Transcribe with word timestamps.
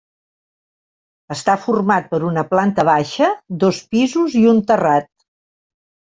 Està 1.35 1.55
format 1.65 2.07
per 2.13 2.21
una 2.31 2.45
planta 2.55 2.87
baixa, 2.91 3.29
dos 3.67 3.83
pisos 3.93 4.41
i 4.43 4.43
un 4.55 4.65
terrat. 4.73 5.09